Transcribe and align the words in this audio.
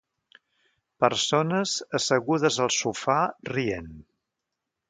Persones 1.03 1.75
assegudes 1.99 2.57
al 2.65 2.75
sofà 2.79 3.19
rient. 3.55 3.97